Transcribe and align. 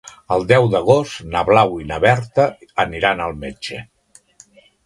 El 0.35 0.45
deu 0.51 0.69
d'agost 0.75 1.19
na 1.35 1.43
Blau 1.51 1.77
i 1.83 1.87
na 1.91 2.01
Berta 2.07 2.47
aniran 2.87 3.23
al 3.27 3.39
metge. 3.45 3.83